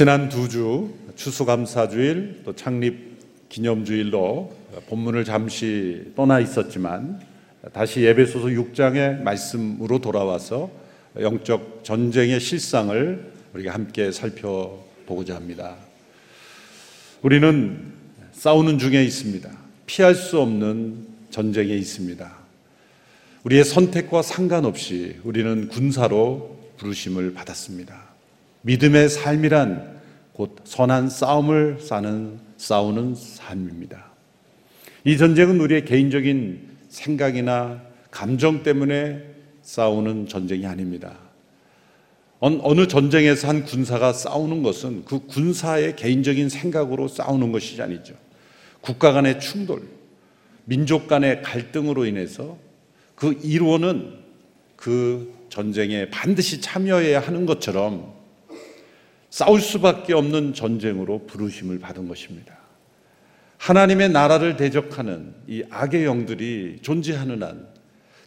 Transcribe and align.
지난 0.00 0.30
두 0.30 0.48
주 0.48 0.94
추수감사주일 1.14 2.40
또 2.46 2.56
창립 2.56 3.18
기념주일로 3.50 4.50
본문을 4.88 5.26
잠시 5.26 6.10
떠나 6.16 6.40
있었지만 6.40 7.20
다시 7.74 8.00
예배소서 8.00 8.46
6장의 8.46 9.20
말씀으로 9.20 9.98
돌아와서 9.98 10.70
영적 11.20 11.84
전쟁의 11.84 12.40
실상을 12.40 13.30
우리가 13.52 13.74
함께 13.74 14.10
살펴보고자 14.10 15.34
합니다. 15.34 15.76
우리는 17.20 17.92
싸우는 18.32 18.78
중에 18.78 19.04
있습니다. 19.04 19.50
피할 19.84 20.14
수 20.14 20.40
없는 20.40 21.08
전쟁에 21.28 21.74
있습니다. 21.76 22.38
우리의 23.44 23.64
선택과 23.66 24.22
상관없이 24.22 25.18
우리는 25.24 25.68
군사로 25.68 26.58
부르심을 26.78 27.34
받았습니다. 27.34 28.09
믿음의 28.62 29.08
삶이란 29.08 30.00
곧 30.32 30.56
선한 30.64 31.08
싸움을 31.08 31.78
싸는 31.80 32.40
싸우는 32.56 33.14
삶입니다. 33.14 34.10
이 35.04 35.16
전쟁은 35.16 35.60
우리의 35.60 35.84
개인적인 35.84 36.68
생각이나 36.88 37.82
감정 38.10 38.62
때문에 38.62 39.22
싸우는 39.62 40.28
전쟁이 40.28 40.66
아닙니다. 40.66 41.16
어느 42.40 42.86
전쟁에서 42.86 43.48
한 43.48 43.64
군사가 43.64 44.12
싸우는 44.12 44.62
것은 44.62 45.04
그 45.04 45.26
군사의 45.26 45.96
개인적인 45.96 46.48
생각으로 46.48 47.06
싸우는 47.06 47.52
것이 47.52 47.80
아니죠. 47.80 48.14
국가 48.80 49.12
간의 49.12 49.40
충돌, 49.40 49.82
민족 50.64 51.06
간의 51.06 51.42
갈등으로 51.42 52.06
인해서 52.06 52.56
그 53.14 53.38
일원은 53.42 54.14
그 54.76 55.34
전쟁에 55.50 56.08
반드시 56.08 56.62
참여해야 56.62 57.20
하는 57.20 57.44
것처럼 57.44 58.19
싸울 59.30 59.60
수밖에 59.60 60.12
없는 60.12 60.54
전쟁으로 60.54 61.26
부르심을 61.26 61.78
받은 61.78 62.08
것입니다. 62.08 62.58
하나님의 63.58 64.10
나라를 64.10 64.56
대적하는 64.56 65.34
이 65.46 65.62
악의 65.70 66.04
영들이 66.04 66.78
존재하는 66.82 67.42
한, 67.42 67.66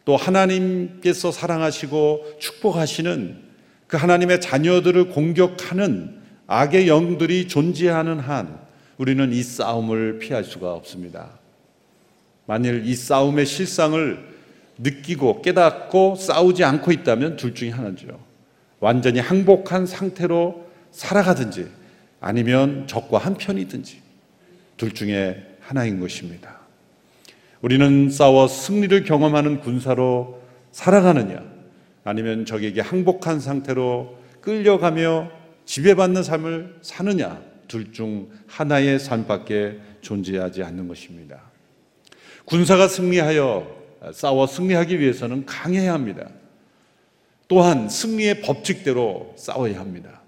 또 0.06 0.16
하나님께서 0.16 1.32
사랑하시고 1.32 2.38
축복하시는 2.40 3.42
그 3.88 3.98
하나님의 3.98 4.42
자녀들을 4.42 5.10
공격하는 5.10 6.22
악의 6.48 6.88
영들이 6.88 7.48
존재하는 7.48 8.20
한, 8.20 8.60
우리는 8.98 9.34
이 9.34 9.42
싸움을 9.42 10.20
피할 10.20 10.44
수가 10.44 10.74
없습니다. 10.74 11.40
만일 12.46 12.86
이 12.86 12.96
싸움의 12.96 13.46
실상을 13.46 14.34
느끼고 14.78 15.42
깨닫고 15.42 16.16
싸우지 16.16 16.64
않고 16.64 16.92
있다면 16.92 17.38
둘 17.38 17.54
중에 17.54 17.70
하나죠. 17.70 18.20
완전히 18.80 19.20
항복한 19.20 19.86
상태로 19.86 20.73
살아가든지 20.94 21.70
아니면 22.22 22.88
적과 22.88 23.18
한편이든지 23.18 24.02
둘 24.78 24.94
중에 24.94 25.58
하나인 25.60 26.00
것입니다. 26.00 26.60
우리는 27.62 28.10
싸워 28.10 28.48
승리를 28.48 29.04
경험하는 29.04 29.60
군사로 29.60 30.42
살아가느냐 30.72 31.44
아니면 32.04 32.46
적에게 32.46 32.82
항복한 32.82 33.40
상태로 33.40 34.18
끌려가며 34.42 35.32
지배받는 35.66 36.24
삶을 36.24 36.80
사느냐 36.82 37.42
둘 37.68 37.92
중 37.92 38.30
하나의 38.48 39.00
삶밖에 39.00 39.80
존재하지 40.02 40.64
않는 40.64 40.88
것입니다. 40.88 41.42
군사가 42.46 42.88
승리하여 42.88 43.84
싸워 44.14 44.46
승리하기 44.46 45.00
위해서는 45.00 45.46
강해야 45.46 45.94
합니다. 45.94 46.30
또한 47.48 47.90
승리의 47.90 48.42
법칙대로 48.42 49.34
싸워야 49.38 49.80
합니다. 49.80 50.23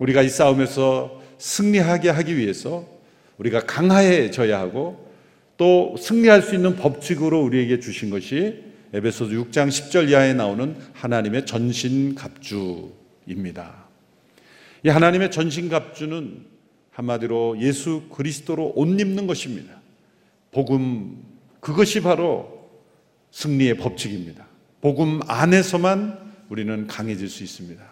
우리가 0.00 0.22
이 0.22 0.28
싸움에서 0.28 1.22
승리하게 1.38 2.10
하기 2.10 2.36
위해서 2.36 2.86
우리가 3.38 3.60
강화해져야 3.60 4.58
하고 4.58 5.08
또 5.56 5.94
승리할 5.98 6.42
수 6.42 6.54
있는 6.54 6.76
법칙으로 6.76 7.42
우리에게 7.42 7.80
주신 7.80 8.10
것이 8.10 8.64
에베소서 8.92 9.30
6장 9.32 9.68
10절 9.68 10.10
이하에 10.10 10.34
나오는 10.34 10.76
하나님의 10.94 11.46
전신갑주입니다. 11.46 12.90
이 14.84 14.88
하나님의 14.88 15.30
전신갑주는 15.30 16.46
한마디로 16.90 17.60
예수 17.60 18.08
그리스도로 18.10 18.72
옷 18.74 19.00
입는 19.00 19.26
것입니다. 19.26 19.80
복음 20.50 21.22
그것이 21.60 22.00
바로 22.00 22.68
승리의 23.30 23.76
법칙입니다. 23.76 24.46
복음 24.80 25.20
안에서만 25.26 26.32
우리는 26.48 26.86
강해질 26.86 27.28
수 27.28 27.44
있습니다. 27.44 27.89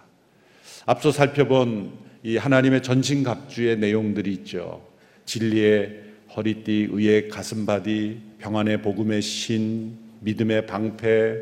앞서 0.86 1.12
살펴본 1.12 1.92
이 2.22 2.36
하나님의 2.36 2.82
전신갑주의 2.82 3.78
내용들이 3.78 4.32
있죠. 4.34 4.86
진리의 5.24 6.02
허리띠, 6.34 6.88
의의 6.90 7.28
가슴바디, 7.28 8.18
평안의 8.38 8.82
복음의 8.82 9.22
신, 9.22 9.96
믿음의 10.20 10.66
방패. 10.66 11.36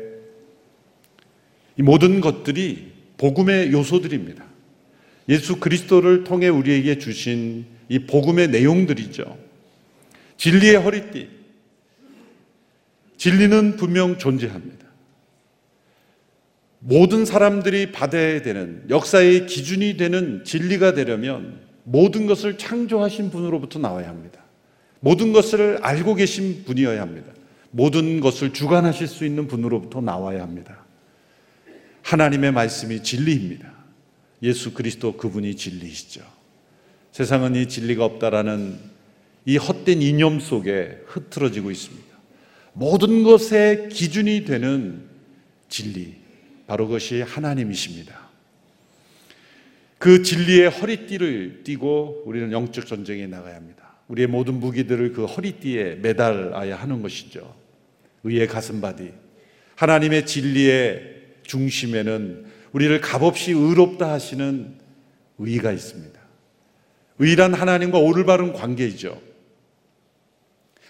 이 1.77 1.81
모든 1.81 2.21
것들이 2.21 2.91
복음의 3.17 3.71
요소들입니다. 3.71 4.45
예수 5.29 5.59
그리스도를 5.59 6.23
통해 6.23 6.47
우리에게 6.47 6.97
주신 6.99 7.65
이 7.89 7.99
복음의 7.99 8.49
내용들이죠. 8.49 9.37
진리의 10.37 10.75
허리띠. 10.75 11.29
진리는 13.17 13.77
분명 13.77 14.17
존재합니다. 14.17 14.86
모든 16.79 17.25
사람들이 17.25 17.91
받아야 17.91 18.41
되는 18.41 18.83
역사의 18.89 19.47
기준이 19.47 19.97
되는 19.97 20.43
진리가 20.43 20.93
되려면 20.93 21.59
모든 21.83 22.27
것을 22.27 22.57
창조하신 22.57 23.31
분으로부터 23.31 23.79
나와야 23.79 24.09
합니다. 24.09 24.41
모든 24.99 25.33
것을 25.33 25.79
알고 25.81 26.15
계신 26.15 26.63
분이어야 26.65 27.01
합니다. 27.01 27.31
모든 27.71 28.19
것을 28.19 28.53
주관하실 28.53 29.07
수 29.07 29.25
있는 29.25 29.47
분으로부터 29.47 30.01
나와야 30.01 30.41
합니다. 30.41 30.85
하나님의 32.01 32.51
말씀이 32.51 33.03
진리입니다. 33.03 33.71
예수 34.43 34.73
그리스도 34.73 35.17
그분이 35.17 35.55
진리이시죠. 35.55 36.21
세상은 37.11 37.55
이 37.55 37.67
진리가 37.67 38.05
없다라는 38.05 38.77
이 39.45 39.57
헛된 39.57 40.01
이념 40.01 40.39
속에 40.39 40.99
흐트러지고 41.05 41.71
있습니다. 41.71 42.05
모든 42.73 43.23
것의 43.23 43.89
기준이 43.89 44.45
되는 44.45 45.07
진리, 45.69 46.16
바로 46.67 46.85
그것이 46.87 47.21
하나님이십니다. 47.21 48.27
그 49.97 50.21
진리의 50.21 50.69
허리띠를 50.69 51.63
띠고 51.63 52.23
우리는 52.25 52.51
영적 52.51 52.85
전쟁에 52.85 53.25
나가야 53.25 53.55
합니다. 53.55 53.95
우리의 54.09 54.27
모든 54.27 54.55
무기들을 54.55 55.13
그 55.13 55.25
허리띠에 55.25 55.95
매달아야 55.95 56.75
하는 56.75 57.01
것이죠. 57.01 57.55
의의 58.23 58.47
가슴바디. 58.47 59.11
하나님의 59.75 60.25
진리의 60.25 61.15
중심에는 61.43 62.45
우리를 62.73 63.01
값없이 63.01 63.51
의롭다 63.51 64.11
하시는 64.11 64.75
의가 65.39 65.71
있습니다. 65.71 66.19
의란 67.19 67.53
하나님과 67.53 67.97
올바른 67.97 68.53
관계이죠. 68.53 69.21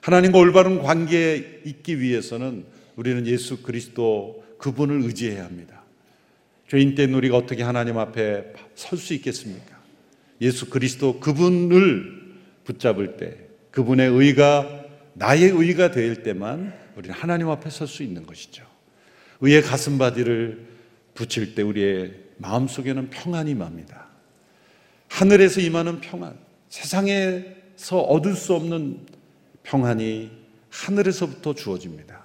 하나님과 0.01 0.37
올바른 0.39 0.81
관계에 0.81 1.61
있기 1.65 1.99
위해서는 1.99 2.65
우리는 2.95 3.27
예수 3.27 3.61
그리스도 3.61 4.43
그분을 4.57 5.03
의지해야 5.03 5.45
합니다. 5.45 5.83
죄인 6.67 6.95
된 6.95 7.13
우리가 7.13 7.37
어떻게 7.37 7.63
하나님 7.63 7.97
앞에 7.97 8.53
설 8.75 8.97
수 8.97 9.13
있겠습니까? 9.13 9.77
예수 10.41 10.69
그리스도 10.69 11.19
그분을 11.19 12.35
붙잡을 12.63 13.17
때 13.17 13.37
그분의 13.71 14.09
의가 14.09 14.85
나의 15.13 15.49
의가 15.49 15.91
될 15.91 16.23
때만 16.23 16.73
우리는 16.95 17.15
하나님 17.15 17.49
앞에 17.49 17.69
설 17.69 17.87
수 17.87 18.03
있는 18.03 18.25
것이죠. 18.25 18.65
의의 19.41 19.61
가슴바디를 19.61 20.65
붙일 21.13 21.55
때 21.55 21.61
우리의 21.61 22.13
마음속에는 22.37 23.09
평안이 23.09 23.55
맙니다. 23.55 24.07
하늘에서 25.07 25.61
임하는 25.61 26.01
평안, 26.01 26.37
세상에서 26.69 28.01
얻을 28.01 28.35
수 28.35 28.53
없는 28.53 28.99
평안이 29.63 30.31
하늘에서부터 30.69 31.55
주어집니다. 31.55 32.16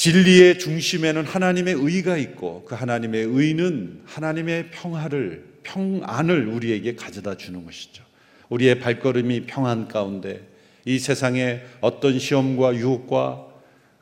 진리의 0.00 0.58
중심에는 0.58 1.26
하나님의 1.26 1.74
의가 1.74 2.16
있고 2.16 2.64
그 2.64 2.74
하나님의 2.74 3.22
의는 3.22 4.00
하나님의 4.06 4.70
평화를 4.70 5.44
평안을 5.62 6.46
우리에게 6.46 6.94
가져다 6.94 7.36
주는 7.36 7.66
것이죠. 7.66 8.02
우리의 8.48 8.80
발걸음이 8.80 9.42
평안 9.42 9.88
가운데 9.88 10.40
이 10.86 10.98
세상에 10.98 11.60
어떤 11.82 12.18
시험과 12.18 12.76
유혹과 12.76 13.46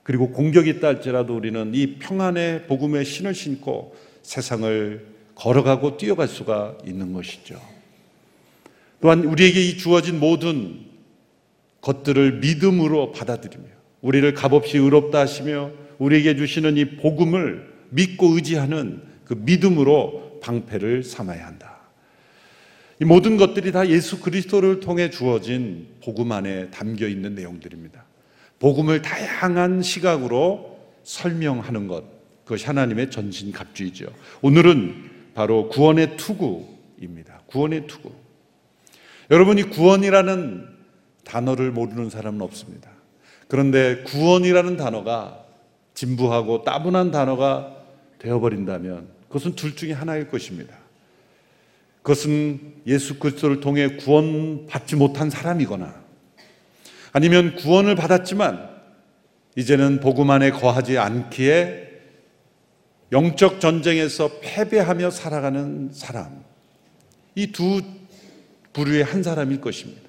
그리고 0.04 0.30
공격이 0.30 0.70
있다 0.70 0.86
할지라도 0.86 1.34
우리는 1.34 1.72
이 1.74 1.96
평안의 1.98 2.68
복음의 2.68 3.04
신을 3.04 3.34
신고 3.34 3.96
세상을 4.22 5.04
걸어가고 5.34 5.96
뛰어갈 5.96 6.28
수가 6.28 6.78
있는 6.86 7.12
것이죠. 7.12 7.60
또한 9.00 9.24
우리에게 9.24 9.66
이 9.66 9.76
주어진 9.76 10.20
모든 10.20 10.78
것들을 11.80 12.38
믿음으로 12.38 13.10
받아들이며 13.10 13.66
우리를 14.00 14.32
값없이 14.34 14.78
의롭다 14.78 15.18
하시며 15.18 15.72
우리에게 15.98 16.36
주시는 16.36 16.76
이 16.76 16.84
복음을 16.96 17.72
믿고 17.90 18.34
의지하는 18.34 19.02
그 19.24 19.34
믿음으로 19.34 20.40
방패를 20.40 21.02
삼아야 21.02 21.46
한다. 21.46 21.78
이 23.00 23.04
모든 23.04 23.36
것들이 23.36 23.70
다 23.70 23.88
예수 23.88 24.20
그리스도를 24.20 24.80
통해 24.80 25.10
주어진 25.10 25.86
복음 26.02 26.32
안에 26.32 26.70
담겨 26.70 27.06
있는 27.06 27.34
내용들입니다. 27.34 28.04
복음을 28.58 29.02
다양한 29.02 29.82
시각으로 29.82 30.78
설명하는 31.04 31.86
것, 31.86 32.04
그것이 32.44 32.66
하나님의 32.66 33.10
전신갑주이죠. 33.10 34.06
오늘은 34.42 35.10
바로 35.34 35.68
구원의 35.68 36.16
투구입니다. 36.16 37.42
구원의 37.46 37.86
투구. 37.86 38.10
여러분이 39.30 39.64
구원이라는 39.64 40.66
단어를 41.24 41.70
모르는 41.70 42.10
사람은 42.10 42.40
없습니다. 42.42 42.90
그런데 43.46 44.02
구원이라는 44.04 44.76
단어가 44.76 45.44
진부하고 45.98 46.62
따분한 46.62 47.10
단어가 47.10 47.74
되어버린다면 48.20 49.08
그것은 49.26 49.56
둘 49.56 49.74
중에 49.74 49.92
하나일 49.92 50.28
것입니다. 50.28 50.76
그것은 52.02 52.74
예수 52.86 53.18
그리스도를 53.18 53.58
통해 53.58 53.96
구원받지 53.96 54.94
못한 54.94 55.28
사람이거나 55.28 56.00
아니면 57.12 57.56
구원을 57.56 57.96
받았지만 57.96 58.68
이제는 59.56 59.98
복음 59.98 60.30
안에 60.30 60.52
거하지 60.52 60.98
않기에 60.98 61.88
영적 63.10 63.60
전쟁에서 63.60 64.38
패배하며 64.40 65.10
살아가는 65.10 65.90
사람. 65.92 66.44
이 67.34 67.50
두 67.50 67.82
부류의 68.72 69.02
한 69.02 69.24
사람일 69.24 69.60
것입니다. 69.60 70.02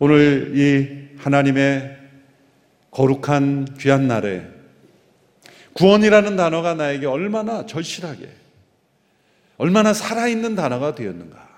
오늘 0.00 0.52
이 0.56 1.16
하나님의 1.18 1.99
거룩한 2.90 3.76
귀한 3.78 4.08
날에 4.08 4.60
구원이라는 5.74 6.36
단어가 6.36 6.74
나에게 6.74 7.06
얼마나 7.06 7.66
절실하게, 7.66 8.28
얼마나 9.56 9.92
살아있는 9.92 10.54
단어가 10.56 10.94
되었는가. 10.94 11.50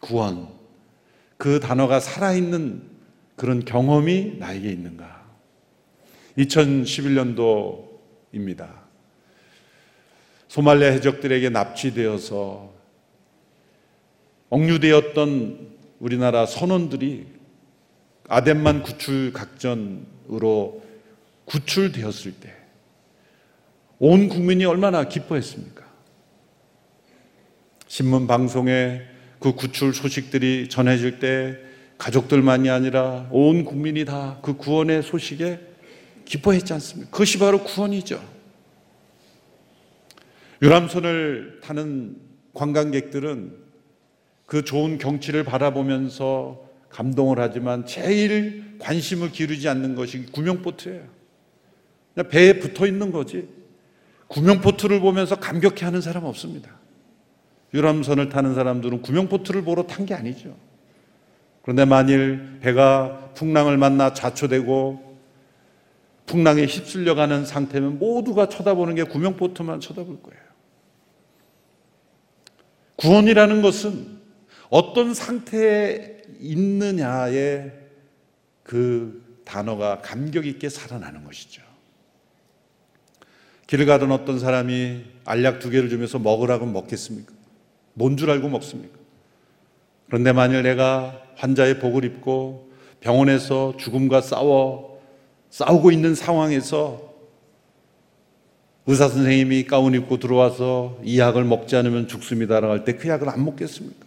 구원. 0.00 0.48
그 1.36 1.60
단어가 1.60 2.00
살아있는 2.00 2.82
그런 3.36 3.62
경험이 3.64 4.38
나에게 4.38 4.70
있는가. 4.70 5.22
2011년도입니다. 6.38 8.82
소말리아 10.48 10.88
해적들에게 10.90 11.50
납치되어서 11.50 12.72
억류되었던 14.50 15.72
우리나라 15.98 16.46
선원들이 16.46 17.26
아덴만 18.28 18.82
구출 18.82 19.32
각전으로 19.32 20.82
구출되었을 21.46 22.32
때 22.32 22.62
온 24.04 24.28
국민이 24.28 24.64
얼마나 24.64 25.04
기뻐했습니까? 25.04 25.84
신문 27.86 28.26
방송에 28.26 29.02
그 29.38 29.52
구출 29.54 29.94
소식들이 29.94 30.68
전해질 30.68 31.20
때 31.20 31.56
가족들만이 31.98 32.68
아니라 32.68 33.28
온 33.30 33.64
국민이 33.64 34.04
다 34.04 34.40
그 34.42 34.56
구원의 34.56 35.04
소식에 35.04 35.60
기뻐했지 36.24 36.72
않습니까? 36.72 37.12
그것이 37.12 37.38
바로 37.38 37.62
구원이죠. 37.62 38.20
유람선을 40.62 41.60
타는 41.62 42.16
관광객들은 42.54 43.56
그 44.46 44.64
좋은 44.64 44.98
경치를 44.98 45.44
바라보면서 45.44 46.60
감동을 46.92 47.40
하지만 47.40 47.86
제일 47.86 48.76
관심을 48.78 49.32
기르지 49.32 49.68
않는 49.68 49.94
것이 49.94 50.26
구명보트예요. 50.26 51.02
그냥 52.14 52.28
배에 52.28 52.58
붙어 52.58 52.86
있는 52.86 53.10
거지. 53.10 53.48
구명보트를 54.28 55.00
보면서 55.00 55.36
감격해 55.36 55.84
하는 55.84 56.00
사람 56.00 56.24
없습니다. 56.24 56.70
유람선을 57.74 58.28
타는 58.28 58.54
사람들은 58.54 59.02
구명보트를 59.02 59.62
보러 59.62 59.86
탄 59.86 60.04
게 60.04 60.14
아니죠. 60.14 60.54
그런데 61.62 61.84
만일 61.84 62.58
배가 62.60 63.30
풍랑을 63.34 63.78
만나 63.78 64.12
좌초되고 64.12 65.12
풍랑에 66.26 66.64
휩쓸려 66.64 67.14
가는 67.14 67.44
상태면 67.44 67.98
모두가 67.98 68.48
쳐다보는 68.48 68.94
게 68.94 69.04
구명보트만 69.04 69.80
쳐다볼 69.80 70.22
거예요. 70.22 70.42
구원이라는 72.96 73.62
것은 73.62 74.11
어떤 74.72 75.12
상태에 75.12 76.22
있느냐에 76.40 77.70
그 78.62 79.22
단어가 79.44 80.00
감격 80.00 80.46
있게 80.46 80.70
살아나는 80.70 81.24
것이죠. 81.24 81.60
길을 83.66 83.84
가던 83.84 84.10
어떤 84.12 84.38
사람이 84.38 85.04
알약 85.26 85.58
두 85.58 85.68
개를 85.68 85.90
주면서 85.90 86.18
먹으라고 86.18 86.64
먹겠습니까? 86.64 87.32
뭔 87.92 88.16
줄 88.16 88.30
알고 88.30 88.48
먹습니까? 88.48 88.96
그런데 90.06 90.32
만일 90.32 90.62
내가 90.62 91.20
환자의 91.36 91.78
복을 91.78 92.06
입고 92.06 92.70
병원에서 93.00 93.74
죽음과 93.76 94.22
싸워 94.22 95.02
싸우고 95.50 95.90
있는 95.90 96.14
상황에서 96.14 97.12
의사 98.86 99.06
선생님이 99.08 99.64
가운 99.64 99.92
입고 99.94 100.18
들어와서 100.18 100.98
이 101.04 101.18
약을 101.18 101.44
먹지 101.44 101.76
않으면 101.76 102.08
죽습니다라고 102.08 102.72
할 102.72 102.84
때 102.86 102.96
그 102.96 103.08
약을 103.08 103.28
안 103.28 103.44
먹겠습니까? 103.44 104.01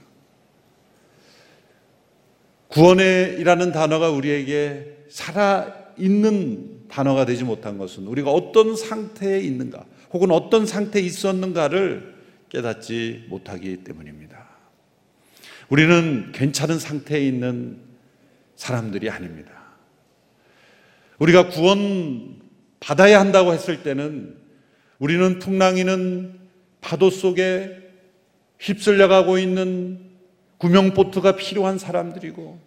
구원이라는 2.76 3.72
단어가 3.72 4.10
우리에게 4.10 5.06
살아있는 5.08 6.88
단어가 6.90 7.26
되지 7.26 7.46
못한 7.46 7.78
것은 7.78 8.06
우리가 8.06 8.32
어떤 8.32 8.76
상태에 8.76 9.40
있는가 9.40 9.86
혹은 10.12 10.30
어떤 10.30 10.66
상태에 10.66 11.02
있었는가를 11.02 12.16
깨닫지 12.50 13.28
못하기 13.30 13.86
때문입니다. 13.86 14.46
우리는 15.70 16.34
괜찮은 16.34 16.78
상태에 16.78 17.26
있는 17.26 17.80
사람들이 18.58 19.10
아닙니다. 19.10 19.52
우리가 21.20 21.48
구원 21.48 22.42
받아야 22.82 23.22
한다고 23.22 23.54
했을 23.54 23.84
때는 23.84 24.36
우리는 25.00 25.40
풍랑이는 25.40 26.40
파도 26.82 27.10
속에 27.10 27.90
휩쓸려 28.60 29.08
가고 29.08 29.38
있는 29.40 30.10
구명보트가 30.58 31.38
필요한 31.38 31.78
사람들이고 31.78 32.65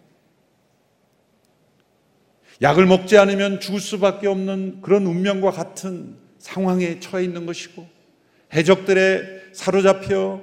약을 2.61 2.85
먹지 2.85 3.17
않으면 3.17 3.59
죽을 3.59 3.79
수밖에 3.79 4.27
없는 4.27 4.81
그런 4.81 5.05
운명과 5.05 5.51
같은 5.51 6.15
상황에 6.37 6.99
처해 6.99 7.23
있는 7.23 7.45
것이고 7.45 7.87
해적들의 8.53 9.23
사로잡혀 9.53 10.41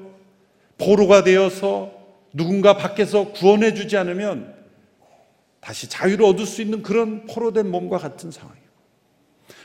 포로가 0.79 1.25
되어서 1.25 1.93
누군가 2.33 2.77
밖에서 2.77 3.33
구원해 3.33 3.75
주지 3.75 3.97
않으면 3.97 4.55
다시 5.61 5.89
자유를 5.89 6.25
얻을 6.25 6.47
수 6.47 6.63
있는 6.63 6.83
그런 6.83 7.27
포로된 7.27 7.69
몸과 7.71 7.99
같은 7.99 8.31
상황이에요. 8.31 8.67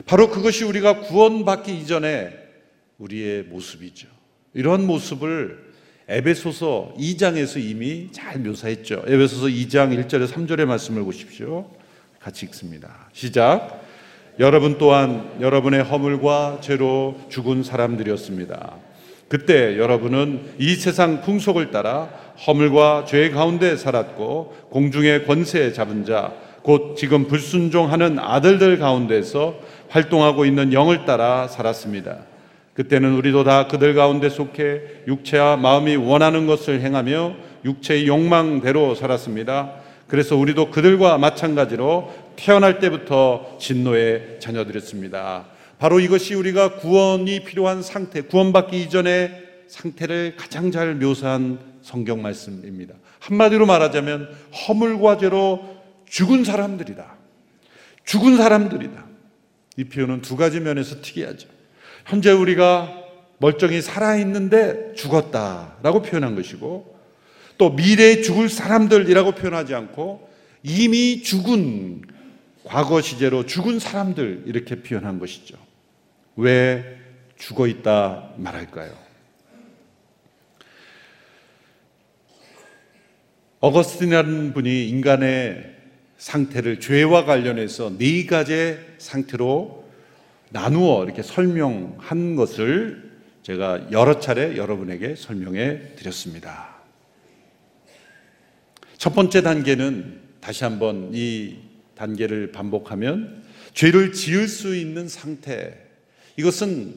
바로 0.06 0.30
그것이 0.30 0.64
우리가 0.64 1.00
구원받기 1.00 1.78
이전에 1.78 2.32
우리의 2.98 3.44
모습이죠. 3.44 4.08
이런 4.54 4.86
모습을 4.86 5.72
에베소서 6.08 6.94
2장에서 6.98 7.62
이미 7.62 8.10
잘 8.12 8.40
묘사했죠. 8.40 9.04
에베소서 9.06 9.46
2장 9.46 9.96
1절에 10.06 10.28
3절의 10.28 10.64
말씀을 10.66 11.04
보십시오. 11.04 11.70
같이 12.22 12.46
읽습니다. 12.46 12.88
시작. 13.12 13.80
여러분 14.38 14.78
또한 14.78 15.30
여러분의 15.40 15.82
허물과 15.82 16.58
죄로 16.60 17.20
죽은 17.28 17.64
사람들이었습니다. 17.64 18.74
그때 19.28 19.78
여러분은 19.78 20.54
이 20.58 20.74
세상 20.76 21.22
풍속을 21.22 21.70
따라 21.70 22.08
허물과 22.46 23.06
죄 23.06 23.30
가운데 23.30 23.76
살았고 23.76 24.68
공중의 24.70 25.26
권세 25.26 25.72
잡은 25.72 26.04
자, 26.04 26.32
곧 26.62 26.96
지금 26.96 27.26
불순종하는 27.26 28.18
아들들 28.18 28.78
가운데서 28.78 29.56
활동하고 29.88 30.44
있는 30.44 30.72
영을 30.72 31.04
따라 31.04 31.48
살았습니다. 31.48 32.18
그때는 32.74 33.14
우리도 33.14 33.44
다 33.44 33.66
그들 33.68 33.94
가운데 33.94 34.28
속해 34.28 34.80
육체와 35.08 35.56
마음이 35.56 35.96
원하는 35.96 36.46
것을 36.46 36.80
행하며 36.80 37.34
육체의 37.64 38.06
욕망대로 38.06 38.94
살았습니다. 38.94 39.81
그래서 40.12 40.36
우리도 40.36 40.70
그들과 40.70 41.16
마찬가지로 41.16 42.12
태어날 42.36 42.80
때부터 42.80 43.56
진노의 43.58 44.40
자녀들이었습니다. 44.40 45.46
바로 45.78 46.00
이것이 46.00 46.34
우리가 46.34 46.76
구원이 46.76 47.44
필요한 47.44 47.80
상태, 47.80 48.20
구원받기 48.20 48.78
이전의 48.82 49.32
상태를 49.68 50.36
가장 50.36 50.70
잘 50.70 50.94
묘사한 50.96 51.60
성경 51.80 52.20
말씀입니다. 52.20 52.94
한마디로 53.20 53.64
말하자면 53.64 54.28
허물과 54.68 55.16
죄로 55.16 55.78
죽은 56.06 56.44
사람들이다. 56.44 57.16
죽은 58.04 58.36
사람들이다. 58.36 59.06
이 59.78 59.84
표현은 59.84 60.20
두 60.20 60.36
가지 60.36 60.60
면에서 60.60 61.00
특이하죠. 61.00 61.48
현재 62.04 62.32
우리가 62.32 62.98
멀쩡히 63.38 63.80
살아있는데 63.80 64.92
죽었다라고 64.94 66.02
표현한 66.02 66.36
것이고 66.36 66.91
또 67.62 67.70
미래에 67.70 68.22
죽을 68.22 68.48
사람들이라고 68.48 69.36
표현하지 69.36 69.72
않고 69.76 70.28
이미 70.64 71.22
죽은 71.22 72.02
과거 72.64 73.00
시제로 73.00 73.46
죽은 73.46 73.78
사람들 73.78 74.42
이렇게 74.46 74.82
표현한 74.82 75.20
것이죠. 75.20 75.56
왜 76.34 76.98
죽어 77.38 77.68
있다 77.68 78.30
말할까요? 78.36 78.92
어거스틴이라는 83.60 84.54
분이 84.54 84.88
인간의 84.88 85.76
상태를 86.18 86.80
죄와 86.80 87.26
관련해서 87.26 87.96
네 87.96 88.26
가지의 88.26 88.80
상태로 88.98 89.88
나누어 90.50 91.04
이렇게 91.04 91.22
설명한 91.22 92.34
것을 92.34 93.12
제가 93.44 93.92
여러 93.92 94.18
차례 94.18 94.56
여러분에게 94.56 95.14
설명해 95.14 95.94
드렸습니다. 95.94 96.71
첫 99.02 99.16
번째 99.16 99.42
단계는 99.42 100.20
다시 100.40 100.62
한번 100.62 101.10
이 101.12 101.56
단계를 101.96 102.52
반복하면 102.52 103.42
죄를 103.74 104.12
지을 104.12 104.46
수 104.46 104.76
있는 104.76 105.08
상태. 105.08 105.76
이것은 106.36 106.94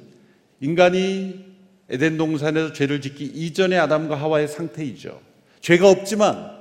인간이 0.59 1.43
에덴 1.89 2.17
동산에서 2.17 2.73
죄를 2.73 3.01
짓기 3.01 3.25
이전의 3.25 3.79
아담과 3.79 4.17
하와의 4.17 4.47
상태이죠. 4.47 5.19
죄가 5.61 5.89
없지만 5.89 6.51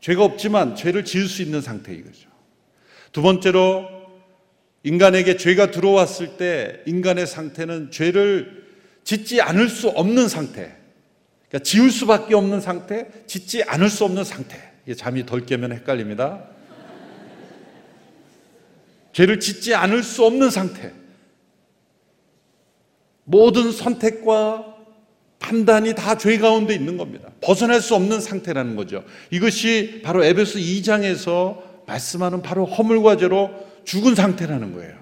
죄가 0.00 0.24
없지만 0.24 0.74
죄를 0.76 1.04
지을 1.04 1.26
수 1.28 1.42
있는 1.42 1.60
상태 1.60 1.92
이거죠. 1.92 2.30
두 3.12 3.20
번째로 3.20 3.86
인간에게 4.82 5.36
죄가 5.36 5.72
들어왔을 5.72 6.38
때 6.38 6.80
인간의 6.86 7.26
상태는 7.26 7.90
죄를 7.90 8.64
짓지 9.04 9.42
않을 9.42 9.68
수 9.68 9.90
없는 9.90 10.28
상태. 10.28 10.74
그러니까 11.50 11.64
지을 11.64 11.90
수밖에 11.90 12.34
없는 12.34 12.62
상태, 12.62 13.08
짓지 13.26 13.62
않을 13.62 13.90
수 13.90 14.02
없는 14.06 14.24
상태. 14.24 14.65
잠이 14.94 15.26
덜 15.26 15.44
깨면 15.46 15.72
헷갈립니다. 15.72 16.44
죄를 19.12 19.40
짓지 19.40 19.74
않을 19.74 20.02
수 20.02 20.24
없는 20.24 20.50
상태. 20.50 20.92
모든 23.24 23.72
선택과 23.72 24.74
판단이 25.38 25.94
다 25.94 26.16
죄 26.16 26.38
가운데 26.38 26.74
있는 26.74 26.96
겁니다. 26.96 27.30
벗어날 27.40 27.80
수 27.80 27.94
없는 27.94 28.20
상태라는 28.20 28.76
거죠. 28.76 29.04
이것이 29.30 30.00
바로 30.04 30.24
에베소 30.24 30.58
2장에서 30.58 31.62
말씀하는 31.86 32.42
바로 32.42 32.64
허물과 32.66 33.16
죄로 33.16 33.50
죽은 33.84 34.14
상태라는 34.14 34.72
거예요. 34.74 34.96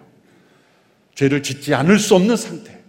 죄를 1.14 1.42
짓지 1.42 1.74
않을 1.74 1.98
수 1.98 2.14
없는 2.14 2.36
상태. 2.36 2.82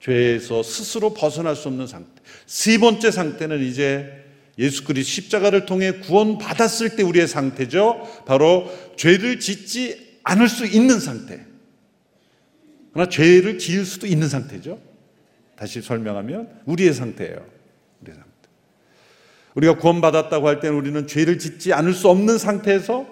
죄에서 0.00 0.62
스스로 0.62 1.14
벗어날 1.14 1.54
수 1.54 1.68
없는 1.68 1.86
상태. 1.86 2.10
세 2.46 2.78
번째 2.78 3.10
상태는 3.10 3.62
이제 3.62 4.24
예수 4.58 4.84
그리스도 4.84 5.10
십자가를 5.10 5.66
통해 5.66 5.92
구원 5.92 6.38
받았을 6.38 6.96
때 6.96 7.02
우리의 7.02 7.26
상태죠. 7.26 8.24
바로 8.26 8.70
죄를 8.96 9.40
짓지 9.40 10.18
않을 10.24 10.48
수 10.48 10.66
있는 10.66 11.00
상태. 11.00 11.44
그러나 12.92 13.08
죄를 13.08 13.58
지을 13.58 13.84
수도 13.84 14.06
있는 14.06 14.28
상태죠. 14.28 14.78
다시 15.56 15.80
설명하면 15.80 16.50
우리의 16.66 16.92
상태예요. 16.92 17.46
우리의 18.02 18.16
상태. 18.16 18.30
우리가 19.54 19.76
구원받았다고 19.78 20.48
할 20.48 20.60
때는 20.60 20.76
우리는 20.76 21.06
죄를 21.06 21.38
짓지 21.38 21.72
않을 21.72 21.94
수 21.94 22.08
없는 22.08 22.38
상태에서 22.38 23.06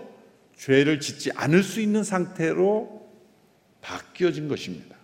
죄를 0.57 1.01
짓지 1.01 1.31
않을 1.35 1.63
수 1.63 1.81
있는 1.81 2.05
상태로 2.05 3.09
바뀌어진 3.81 4.49
것입니다. 4.49 4.97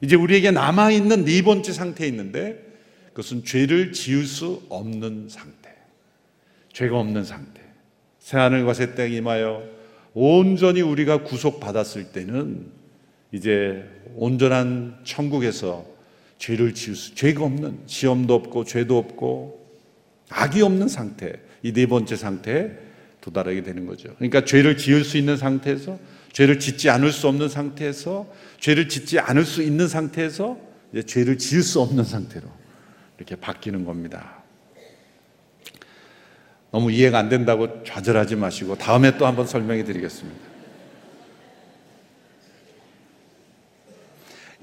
이제 0.00 0.14
우리에게 0.14 0.50
남아있는 0.52 1.24
네 1.24 1.42
번째 1.42 1.72
상태에 1.72 2.06
있는데 2.08 2.65
그것은 3.16 3.44
죄를 3.44 3.92
지을 3.92 4.26
수 4.26 4.62
없는 4.68 5.28
상태. 5.30 5.74
죄가 6.74 6.98
없는 6.98 7.24
상태. 7.24 7.62
새하늘과 8.18 8.74
새 8.74 8.94
땅이 8.94 9.16
임하여 9.16 9.62
온전히 10.12 10.82
우리가 10.82 11.22
구속받았을 11.22 12.12
때는 12.12 12.66
이제 13.32 13.84
온전한 14.16 14.98
천국에서 15.04 15.86
죄를 16.36 16.74
지을 16.74 16.94
수, 16.94 17.14
죄가 17.14 17.42
없는, 17.42 17.78
시험도 17.86 18.34
없고, 18.34 18.64
죄도 18.64 18.98
없고, 18.98 19.66
악이 20.28 20.60
없는 20.60 20.88
상태, 20.88 21.32
이 21.62 21.72
네 21.72 21.86
번째 21.86 22.16
상태에 22.16 22.70
도달하게 23.22 23.62
되는 23.62 23.86
거죠. 23.86 24.14
그러니까 24.16 24.44
죄를 24.44 24.76
지을 24.76 25.04
수 25.04 25.16
있는 25.16 25.38
상태에서, 25.38 25.98
죄를 26.32 26.58
짓지 26.58 26.90
않을 26.90 27.12
수 27.12 27.28
없는 27.28 27.48
상태에서, 27.48 28.30
죄를 28.60 28.90
짓지 28.90 29.18
않을 29.18 29.46
수 29.46 29.62
있는 29.62 29.88
상태에서, 29.88 30.58
죄를 31.06 31.38
지을 31.38 31.62
수 31.62 31.80
없는 31.80 32.04
상태로 32.04 32.65
이렇게 33.16 33.36
바뀌는 33.36 33.84
겁니다. 33.84 34.42
너무 36.70 36.90
이해가 36.90 37.18
안 37.18 37.28
된다고 37.28 37.82
좌절하지 37.84 38.36
마시고, 38.36 38.76
다음에 38.76 39.16
또 39.16 39.26
한번 39.26 39.46
설명해 39.46 39.84
드리겠습니다. 39.84 40.56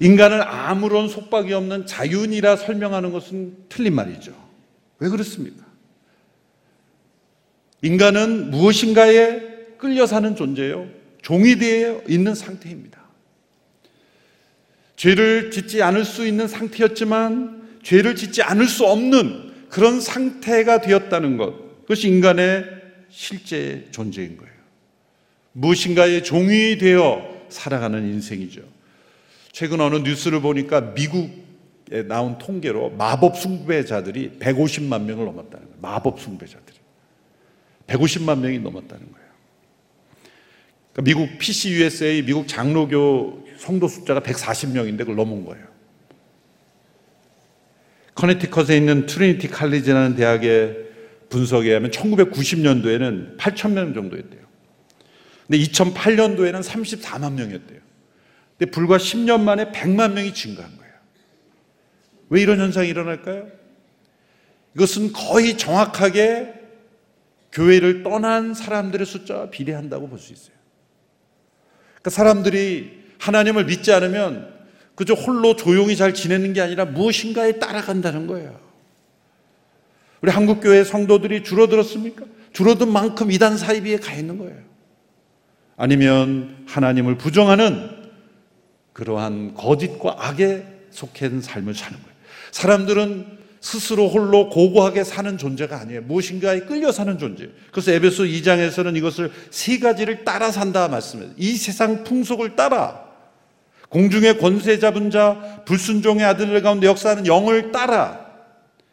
인간을 0.00 0.42
아무런 0.42 1.08
속박이 1.08 1.52
없는 1.52 1.86
자윤이라 1.86 2.56
설명하는 2.56 3.12
것은 3.12 3.56
틀린 3.68 3.94
말이죠. 3.94 4.34
왜 4.98 5.08
그렇습니까? 5.08 5.64
인간은 7.82 8.50
무엇인가에 8.50 9.40
끌려 9.78 10.06
사는 10.06 10.34
존재요. 10.34 10.88
종이 11.22 11.56
되어 11.56 12.02
있는 12.08 12.34
상태입니다. 12.34 13.02
죄를 14.96 15.50
짓지 15.50 15.82
않을 15.82 16.04
수 16.04 16.26
있는 16.26 16.48
상태였지만 16.48 17.63
죄를 17.84 18.16
짓지 18.16 18.42
않을 18.42 18.66
수 18.66 18.84
없는 18.86 19.68
그런 19.68 20.00
상태가 20.00 20.80
되었다는 20.80 21.36
것. 21.36 21.82
그것이 21.82 22.08
인간의 22.08 22.64
실제 23.10 23.86
존재인 23.92 24.36
거예요. 24.36 24.52
무엇인가의 25.52 26.24
종이 26.24 26.78
되어 26.78 27.46
살아가는 27.48 28.02
인생이죠. 28.02 28.62
최근 29.52 29.80
어느 29.80 29.96
뉴스를 29.96 30.40
보니까 30.40 30.80
미국에 30.80 32.02
나온 32.08 32.38
통계로 32.38 32.90
마법 32.90 33.36
숭배자들이 33.36 34.38
150만 34.40 35.02
명을 35.02 35.26
넘었다는 35.26 35.66
거예요. 35.66 35.78
마법 35.80 36.20
숭배자들이. 36.20 36.78
150만 37.86 38.40
명이 38.40 38.58
넘었다는 38.60 39.12
거예요. 39.12 39.28
그러니까 40.92 41.02
미국 41.02 41.38
PCUSA 41.38 42.22
미국 42.22 42.48
장로교 42.48 43.46
성도 43.58 43.86
숫자가 43.86 44.20
140명인데 44.20 44.98
그걸 44.98 45.16
넘은 45.16 45.44
거예요. 45.44 45.73
커네티컷에 48.14 48.76
있는 48.76 49.06
트리니티 49.06 49.48
칼리지라는 49.48 50.16
대학의 50.16 50.84
분석에 51.28 51.68
의하면 51.68 51.90
1990년도에는 51.90 53.36
8천 53.38 53.72
명 53.72 53.92
정도였대요. 53.94 54.42
근데 55.46 55.58
2008년도에는 55.64 56.62
34만 56.62 57.32
명이었대요. 57.34 57.80
근데 58.56 58.70
불과 58.70 58.96
10년 58.98 59.40
만에 59.40 59.72
100만 59.72 60.12
명이 60.12 60.32
증가한 60.32 60.76
거예요. 60.76 60.92
왜 62.30 62.40
이런 62.40 62.60
현상이 62.60 62.88
일어날까요? 62.88 63.48
이것은 64.76 65.12
거의 65.12 65.56
정확하게 65.58 66.54
교회를 67.52 68.02
떠난 68.02 68.54
사람들의 68.54 69.06
숫자와 69.06 69.50
비례한다고 69.50 70.08
볼 70.08 70.18
수 70.18 70.32
있어요. 70.32 70.54
그러니까 71.94 72.10
사람들이 72.10 73.04
하나님을 73.18 73.64
믿지 73.64 73.92
않으면 73.92 74.53
그저 74.94 75.14
홀로 75.14 75.56
조용히 75.56 75.96
잘 75.96 76.14
지내는 76.14 76.52
게 76.52 76.60
아니라 76.60 76.84
무엇인가에 76.84 77.58
따라간다는 77.58 78.26
거예요. 78.26 78.58
우리 80.20 80.30
한국교회 80.30 80.84
성도들이 80.84 81.42
줄어들었습니까? 81.42 82.24
줄어든 82.52 82.90
만큼 82.90 83.30
이단 83.30 83.58
사이비에 83.58 83.98
가 83.98 84.14
있는 84.14 84.38
거예요. 84.38 84.56
아니면 85.76 86.64
하나님을 86.66 87.18
부정하는 87.18 87.90
그러한 88.92 89.54
거짓과 89.54 90.16
악에 90.18 90.64
속한 90.90 91.42
삶을 91.42 91.74
사는 91.74 91.98
거예요. 91.98 92.14
사람들은 92.52 93.44
스스로 93.60 94.08
홀로 94.08 94.50
고고하게 94.50 95.04
사는 95.04 95.36
존재가 95.36 95.80
아니에요. 95.80 96.02
무엇인가에 96.02 96.60
끌려 96.60 96.92
사는 96.92 97.18
존재. 97.18 97.48
그래서 97.72 97.90
에베소 97.92 98.24
2장에서는 98.24 98.96
이것을 98.96 99.32
세 99.50 99.78
가지를 99.78 100.24
따라 100.24 100.50
산다 100.52 100.86
말씀해요. 100.86 101.30
이 101.36 101.56
세상 101.56 102.04
풍속을 102.04 102.56
따라 102.56 103.03
공중의 103.94 104.38
권세 104.38 104.80
잡은 104.80 105.08
자, 105.12 105.62
불순종의 105.66 106.24
아들들 106.24 106.60
가운데 106.62 106.88
역사하는 106.88 107.28
영을 107.28 107.70
따라 107.70 108.26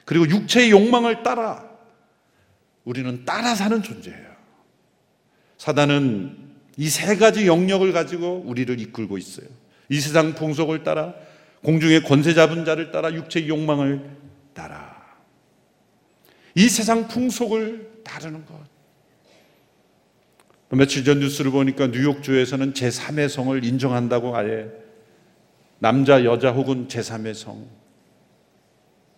그리고 0.05 0.29
육체의 0.29 0.70
욕망을 0.70 1.24
따라 1.24 1.67
우리는 2.84 3.25
따라 3.25 3.55
사는 3.55 3.81
존재예요. 3.81 4.31
사단은 5.58 6.38
이 6.77 6.88
세 6.88 7.17
가지 7.17 7.48
영역을 7.48 7.93
가지고 7.93 8.43
우리를 8.46 8.79
이끌고 8.79 9.17
있어요. 9.17 9.48
이 9.89 10.00
세상 10.00 10.36
풍속을 10.36 10.84
따라 10.84 11.15
공중의 11.63 12.03
권세 12.03 12.36
잡은 12.36 12.63
자를 12.63 12.91
따라 12.91 13.12
육체의 13.12 13.50
욕망을 13.50 14.08
따라 14.53 15.01
이 16.53 16.70
세상 16.70 17.08
풍속을 17.08 18.03
따르는 18.03 18.46
것. 18.46 18.53
며칠 20.70 21.03
전 21.03 21.20
뉴스를 21.20 21.50
보니까 21.50 21.88
뉴욕주에서는 21.88 22.74
제3의 22.74 23.29
성을 23.29 23.63
인정한다고 23.63 24.38
아예 24.38 24.70
남자, 25.81 26.23
여자 26.23 26.51
혹은 26.51 26.88
제3의 26.88 27.33
성 27.33 27.67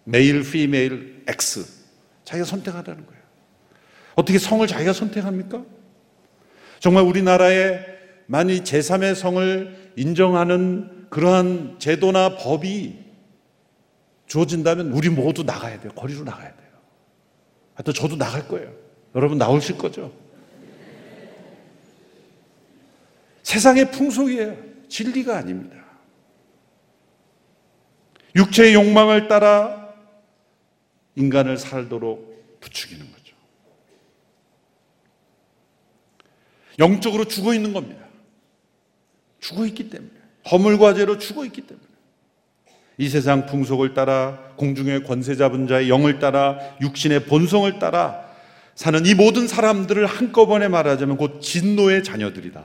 메일, 0.05 0.50
피메일, 0.50 1.22
X 1.27 1.84
자기가 2.24 2.46
선택하라는 2.46 3.05
거예요. 3.05 3.22
어떻게 4.15 4.39
성을 4.39 4.65
자기가 4.65 4.93
선택합니까? 4.93 5.65
정말 6.79 7.03
우리나라에 7.03 7.86
만일 8.27 8.63
제3의 8.63 9.13
성을 9.13 9.91
인정하는 9.98 11.08
그러한 11.10 11.79
제도나 11.79 12.38
법이 12.38 12.98
주어진다면 14.27 14.93
우리 14.93 15.10
모두 15.10 15.43
나가야 15.43 15.82
돼요. 15.82 15.91
거리로 15.98 16.24
나가야 16.24 16.55
돼요. 16.55 16.70
하여튼 17.74 17.93
저도 17.93 18.15
나갈 18.15 18.48
거예요. 18.48 18.74
여러분 19.15 19.38
나오실 19.38 19.77
거죠? 19.77 20.13
세상의 23.41 23.91
풍속이에요. 23.91 24.55
진리가 24.88 25.36
아닙니다. 25.36 25.83
육체의 28.36 28.74
욕망을 28.74 29.28
따라 29.28 29.94
인간을 31.16 31.58
살도록 31.58 32.60
부추기는 32.60 33.06
거죠. 33.12 33.36
영적으로 36.80 37.25
죽어 37.25 37.54
있는 37.54 37.74
겁니다. 37.74 38.04
죽어 39.40 39.66
있기 39.68 39.90
때문에. 39.90 40.12
허물과 40.50 40.94
죄로 40.96 41.18
죽어 41.18 41.46
있기 41.46 41.62
때문에. 41.62 41.88
이 42.98 43.10
세상 43.10 43.46
풍속을 43.46 43.94
따라 43.94 44.54
공중의 44.56 45.04
권세 45.04 45.36
잡은 45.36 45.68
자의 45.68 45.90
영을 45.90 46.20
따라 46.20 46.60
육신의 46.82 47.25
본성을 47.25 47.80
따라 47.80 48.24
사는 48.75 49.06
이 49.06 49.13
모든 49.13 49.48
사람들을 49.48 50.06
한꺼번에 50.06 50.68
말하자면 50.68 51.18
곧 51.18 51.42
진노의 51.42 52.04
자녀들이다. 52.04 52.63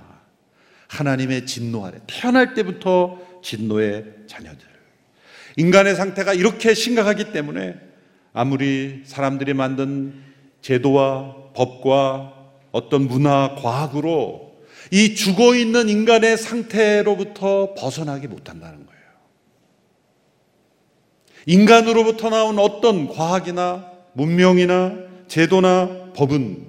하나님의 0.89 1.47
진노 1.47 1.85
아래 1.85 1.99
태어날 2.07 2.55
때부터 2.55 3.19
진노의 3.43 4.05
자녀들. 4.27 4.67
인간의 5.59 5.97
상태가 5.97 6.35
이렇게 6.35 6.73
심각하기 6.73 7.33
때문에 7.33 7.75
아무리 8.33 9.03
사람들이 9.05 9.55
만든 9.55 10.15
제도와 10.63 11.35
법과 11.53 12.33
어떤 12.71 13.09
문화, 13.09 13.57
과학으로 13.57 14.57
이 14.93 15.17
죽어 15.17 15.57
있는 15.57 15.89
인간의 15.89 16.39
상태로부터 16.39 17.75
벗어나지 17.75 18.29
못한다는 18.29 18.87
거예요. 18.87 19.01
인간으로부터 21.47 22.31
나온 22.31 22.61
어떤 22.61 23.09
과학이나 23.09 23.91
문명이나 24.13 24.97
제도나 25.27 26.13
법은 26.15 26.69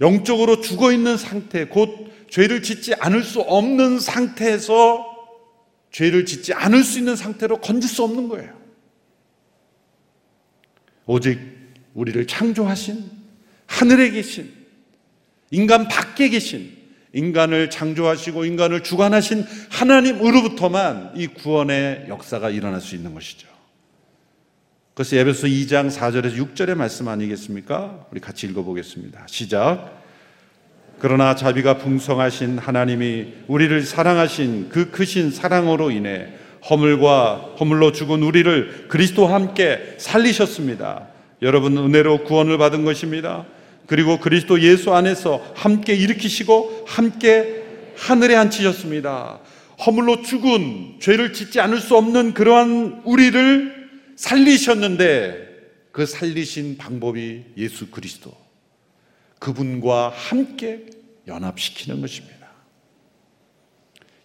영적으로 0.00 0.60
죽어 0.60 0.90
있는 0.90 1.16
상태, 1.16 1.66
곧 1.66 2.08
죄를 2.28 2.64
짓지 2.64 2.94
않을 2.94 3.22
수 3.22 3.40
없는 3.40 4.00
상태에서 4.00 5.07
죄를 5.98 6.26
짓지 6.26 6.54
않을 6.54 6.84
수 6.84 7.00
있는 7.00 7.16
상태로 7.16 7.60
건질 7.60 7.90
수 7.90 8.04
없는 8.04 8.28
거예요. 8.28 8.56
오직 11.06 11.40
우리를 11.94 12.24
창조하신 12.24 13.10
하늘에 13.66 14.10
계신 14.10 14.52
인간 15.50 15.88
밖에 15.88 16.28
계신 16.28 16.76
인간을 17.12 17.70
창조하시고 17.70 18.44
인간을 18.44 18.84
주관하신 18.84 19.44
하나님으로부터만 19.70 21.14
이 21.16 21.26
구원의 21.26 22.04
역사가 22.08 22.50
일어날 22.50 22.80
수 22.80 22.94
있는 22.94 23.12
것이죠. 23.12 23.48
그래서 24.94 25.16
에베소 25.16 25.48
2장 25.48 25.90
4절에서 25.90 26.54
6절의 26.54 26.76
말씀 26.76 27.08
아니겠습니까? 27.08 28.06
우리 28.12 28.20
같이 28.20 28.46
읽어보겠습니다. 28.46 29.26
시작. 29.26 29.97
그러나 30.98 31.34
자비가 31.34 31.78
풍성하신 31.78 32.58
하나님이 32.58 33.34
우리를 33.46 33.82
사랑하신 33.82 34.68
그 34.68 34.90
크신 34.90 35.30
사랑으로 35.30 35.90
인해 35.90 36.28
허물과 36.68 37.54
허물로 37.60 37.92
죽은 37.92 38.22
우리를 38.22 38.88
그리스도와 38.88 39.34
함께 39.34 39.94
살리셨습니다. 39.98 41.08
여러분 41.42 41.76
은혜로 41.76 42.24
구원을 42.24 42.58
받은 42.58 42.84
것입니다. 42.84 43.46
그리고 43.86 44.18
그리스도 44.18 44.60
예수 44.60 44.92
안에서 44.92 45.42
함께 45.54 45.94
일으키시고 45.94 46.84
함께 46.86 47.64
하늘에 47.96 48.34
앉히셨습니다. 48.34 49.38
허물로 49.86 50.22
죽은 50.22 50.96
죄를 51.00 51.32
짓지 51.32 51.60
않을 51.60 51.78
수 51.78 51.96
없는 51.96 52.34
그러한 52.34 53.02
우리를 53.04 53.88
살리셨는데 54.16 55.48
그 55.92 56.06
살리신 56.06 56.76
방법이 56.76 57.44
예수 57.56 57.86
그리스도. 57.90 58.47
그분과 59.38 60.10
함께 60.14 60.86
연합시키는 61.26 62.00
것입니다. 62.00 62.38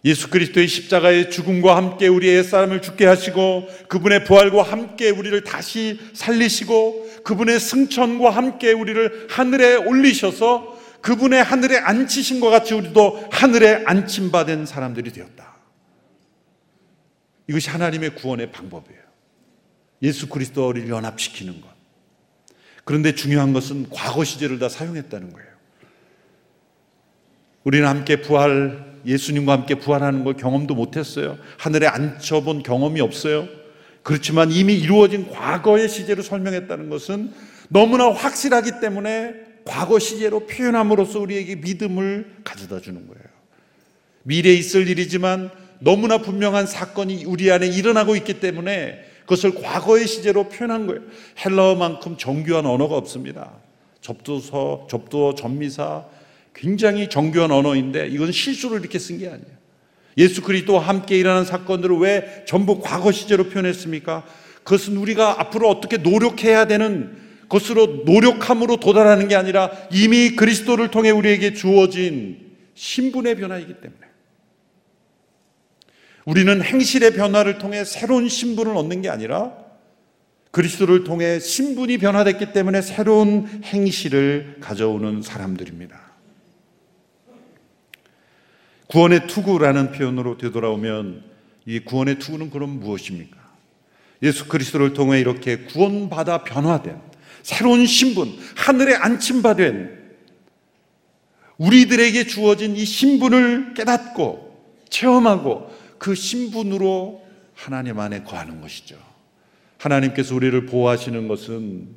예수 0.04 0.28
그리스도의 0.28 0.68
십자가의 0.68 1.30
죽음과 1.30 1.76
함께 1.76 2.08
우리의 2.08 2.36
옛사람을 2.38 2.82
죽게 2.82 3.06
하시고 3.06 3.68
그분의 3.88 4.24
부활과 4.24 4.62
함께 4.62 5.08
우리를 5.08 5.44
다시 5.44 5.98
살리시고 6.12 7.22
그분의 7.24 7.58
승천과 7.58 8.28
함께 8.30 8.72
우리를 8.72 9.28
하늘에 9.30 9.76
올리셔서 9.76 10.78
그분의 11.00 11.42
하늘에 11.42 11.78
앉히신 11.78 12.40
것 12.40 12.50
같이 12.50 12.74
우리도 12.74 13.28
하늘에 13.30 13.82
앉힌받은 13.86 14.66
사람들이 14.66 15.10
되었다. 15.12 15.54
이것이 17.48 17.70
하나님의 17.70 18.14
구원의 18.14 18.52
방법이에요. 18.52 19.00
예수 20.02 20.28
그리스도와 20.28 20.68
우리를 20.68 20.88
연합시키는 20.88 21.60
것. 21.60 21.73
그런데 22.84 23.14
중요한 23.14 23.52
것은 23.52 23.88
과거 23.90 24.24
시제를 24.24 24.58
다 24.58 24.68
사용했다는 24.68 25.32
거예요. 25.32 25.48
우리는 27.64 27.86
함께 27.88 28.20
부활, 28.20 29.00
예수님과 29.06 29.52
함께 29.52 29.74
부활하는 29.76 30.24
걸 30.24 30.34
경험도 30.34 30.74
못했어요. 30.74 31.38
하늘에 31.58 31.86
앉혀본 31.86 32.62
경험이 32.62 33.00
없어요. 33.00 33.48
그렇지만 34.02 34.52
이미 34.52 34.74
이루어진 34.74 35.30
과거의 35.30 35.88
시제로 35.88 36.22
설명했다는 36.22 36.90
것은 36.90 37.32
너무나 37.70 38.10
확실하기 38.10 38.80
때문에 38.80 39.34
과거 39.64 39.98
시제로 39.98 40.40
표현함으로써 40.46 41.20
우리에게 41.20 41.56
믿음을 41.56 42.36
가져다 42.44 42.80
주는 42.80 43.06
거예요. 43.06 43.24
미래에 44.24 44.52
있을 44.54 44.88
일이지만 44.88 45.50
너무나 45.80 46.18
분명한 46.18 46.66
사건이 46.66 47.24
우리 47.24 47.50
안에 47.50 47.66
일어나고 47.66 48.14
있기 48.16 48.40
때문에 48.40 49.13
그것을 49.24 49.54
과거의 49.54 50.06
시제로 50.06 50.48
표현한 50.48 50.86
거예요. 50.86 51.02
헬라어만큼 51.44 52.16
정교한 52.18 52.66
언어가 52.66 52.96
없습니다. 52.96 53.52
접두서, 54.00 54.86
접두어, 54.90 55.34
전미사 55.34 56.04
굉장히 56.54 57.08
정교한 57.08 57.50
언어인데 57.50 58.08
이건 58.08 58.32
실수를 58.32 58.80
이렇게 58.80 58.98
쓴 58.98 59.18
게 59.18 59.26
아니에요. 59.28 59.54
예수 60.18 60.42
그리스도와 60.42 60.80
함께 60.80 61.18
일어난 61.18 61.44
사건들을 61.44 61.96
왜 61.98 62.44
전부 62.46 62.80
과거 62.80 63.10
시제로 63.10 63.48
표현했습니까? 63.48 64.24
그것은 64.62 64.96
우리가 64.96 65.40
앞으로 65.40 65.68
어떻게 65.68 65.96
노력해야 65.96 66.66
되는 66.66 67.16
것으로 67.48 68.02
노력함으로 68.04 68.76
도달하는 68.76 69.28
게 69.28 69.34
아니라 69.34 69.70
이미 69.90 70.36
그리스도를 70.36 70.90
통해 70.90 71.10
우리에게 71.10 71.54
주어진 71.54 72.38
신분의 72.74 73.36
변화이기 73.36 73.74
때문에 73.74 74.03
우리는 76.24 76.62
행실의 76.62 77.14
변화를 77.14 77.58
통해 77.58 77.84
새로운 77.84 78.28
신분을 78.28 78.76
얻는 78.76 79.02
게 79.02 79.08
아니라 79.08 79.52
그리스도를 80.50 81.04
통해 81.04 81.40
신분이 81.40 81.98
변화됐기 81.98 82.52
때문에 82.52 82.80
새로운 82.80 83.62
행실을 83.64 84.58
가져오는 84.60 85.20
사람들입니다. 85.20 86.00
구원의 88.86 89.26
투구라는 89.26 89.92
표현으로 89.92 90.38
되돌아오면 90.38 91.24
이 91.66 91.80
구원의 91.80 92.20
투구는 92.20 92.50
그럼 92.50 92.78
무엇입니까? 92.78 93.36
예수 94.22 94.46
그리스도를 94.46 94.92
통해 94.92 95.18
이렇게 95.18 95.58
구원받아 95.58 96.44
변화된 96.44 97.00
새로운 97.42 97.84
신분, 97.84 98.32
하늘에 98.56 98.94
안침받은 98.94 100.04
우리들에게 101.58 102.26
주어진 102.26 102.76
이 102.76 102.84
신분을 102.84 103.74
깨닫고 103.74 104.44
체험하고 104.88 105.70
그 106.04 106.14
신분으로 106.14 107.26
하나님 107.54 107.98
안에 107.98 108.24
거하는 108.24 108.60
것이죠. 108.60 108.98
하나님께서 109.78 110.34
우리를 110.34 110.66
보호하시는 110.66 111.28
것은 111.28 111.96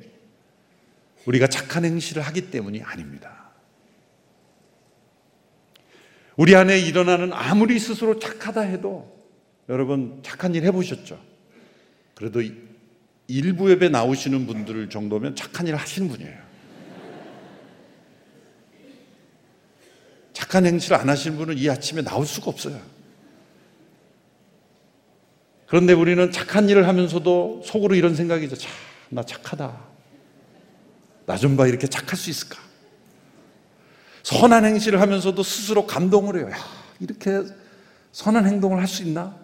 우리가 1.26 1.46
착한 1.48 1.84
행실을 1.84 2.22
하기 2.22 2.50
때문이 2.50 2.80
아닙니다. 2.80 3.50
우리 6.36 6.56
안에 6.56 6.78
일어나는 6.78 7.34
아무리 7.34 7.78
스스로 7.78 8.18
착하다 8.18 8.62
해도 8.62 9.14
여러분 9.68 10.20
착한 10.22 10.54
일 10.54 10.64
해보셨죠? 10.64 11.22
그래도 12.14 12.40
일부 13.26 13.70
예배 13.70 13.90
나오시는 13.90 14.46
분들 14.46 14.88
정도면 14.88 15.36
착한 15.36 15.66
일 15.66 15.76
하시는 15.76 16.08
분이에요. 16.08 16.38
착한 20.32 20.64
행실 20.64 20.94
안 20.94 21.10
하시는 21.10 21.36
분은 21.36 21.58
이 21.58 21.68
아침에 21.68 22.00
나올 22.00 22.24
수가 22.24 22.50
없어요. 22.50 22.97
그런데 25.68 25.92
우리는 25.92 26.32
착한 26.32 26.68
일을 26.68 26.88
하면서도 26.88 27.62
속으로 27.64 27.94
이런 27.94 28.14
생각이죠. 28.14 28.56
참, 28.56 28.70
나 29.10 29.22
착하다. 29.22 29.86
나 31.26 31.36
좀 31.36 31.56
봐, 31.58 31.66
이렇게 31.66 31.86
착할 31.86 32.16
수 32.16 32.30
있을까? 32.30 32.56
선한 34.22 34.64
행실을 34.64 35.00
하면서도 35.00 35.42
스스로 35.42 35.86
감동을 35.86 36.38
해요. 36.38 36.50
야, 36.50 36.56
이렇게 37.00 37.42
선한 38.12 38.46
행동을 38.46 38.78
할 38.78 38.86
수 38.86 39.02
있나? 39.02 39.36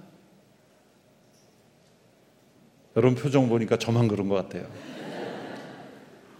여러분 2.97 3.17
표정 3.21 3.49
보니까 3.49 3.77
저만 3.77 4.09
그런 4.09 4.29
것 4.29 4.37
같아요. 4.37 4.67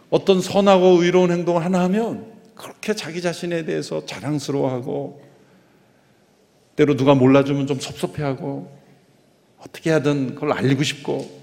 어떤 0.09 0.41
선하고 0.41 1.03
의로운 1.03 1.31
행동을 1.33 1.65
하나 1.65 1.81
하면 1.85 2.33
그렇게 2.55 2.95
자기 2.95 3.21
자신에 3.21 3.65
대해서 3.65 4.07
자랑스러워하고 4.07 5.21
때로 6.77 6.97
누가 6.97 7.15
몰라주면 7.15 7.67
좀 7.67 7.81
섭섭해하고 7.81 8.84
어떻게 9.67 9.91
하든 9.91 10.35
그걸 10.35 10.53
알리고 10.53 10.83
싶고 10.83 11.43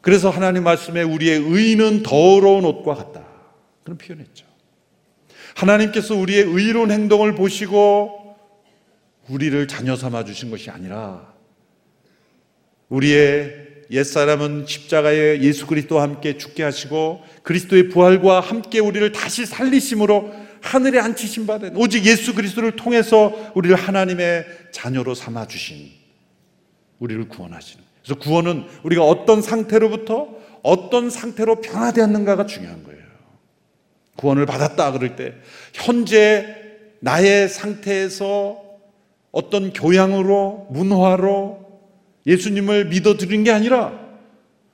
그래서 0.00 0.30
하나님 0.30 0.64
말씀에 0.64 1.02
우리의 1.02 1.38
의는 1.38 2.02
더러운 2.02 2.64
옷과 2.64 2.94
같다. 2.94 3.26
그런 3.82 3.98
표현했죠. 3.98 4.46
하나님께서 5.54 6.14
우리의 6.14 6.44
의로운 6.44 6.90
행동을 6.90 7.34
보시고 7.34 8.36
우리를 9.28 9.66
자녀 9.68 9.96
삼아 9.96 10.24
주신 10.24 10.50
것이 10.50 10.70
아니라 10.70 11.34
우리의 12.88 13.66
옛사람은 13.90 14.66
십자가에 14.66 15.40
예수 15.40 15.66
그리스도와 15.66 16.02
함께 16.02 16.38
죽게 16.38 16.62
하시고 16.62 17.22
그리스도의 17.42 17.88
부활과 17.88 18.40
함께 18.40 18.78
우리를 18.78 19.12
다시 19.12 19.46
살리심으로 19.46 20.47
하늘에 20.62 20.98
앉히신 21.00 21.46
바 21.46 21.58
된 21.58 21.76
오직 21.76 22.04
예수 22.06 22.34
그리스도를 22.34 22.76
통해서 22.76 23.32
우리를 23.54 23.74
하나님의 23.76 24.46
자녀로 24.72 25.14
삼아 25.14 25.46
주신 25.46 25.90
우리를 26.98 27.28
구원하시는 27.28 27.84
그래서 28.02 28.18
구원은 28.20 28.64
우리가 28.82 29.02
어떤 29.04 29.42
상태로부터 29.42 30.28
어떤 30.62 31.10
상태로 31.10 31.60
변화되었는가가 31.60 32.46
중요한 32.46 32.82
거예요. 32.84 32.98
구원을 34.16 34.46
받았다 34.46 34.92
그럴 34.92 35.14
때 35.16 35.34
현재 35.72 36.56
나의 37.00 37.48
상태에서 37.48 38.60
어떤 39.30 39.72
교양으로 39.72 40.66
문화로 40.70 41.66
예수님을 42.26 42.86
믿어 42.86 43.16
드린 43.16 43.44
게 43.44 43.52
아니라 43.52 43.92